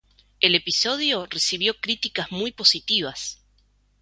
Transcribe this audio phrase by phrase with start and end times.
[0.39, 3.45] El episodio recibió críticas muy positivas.